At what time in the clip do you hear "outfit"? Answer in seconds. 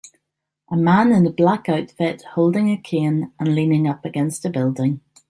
1.69-2.23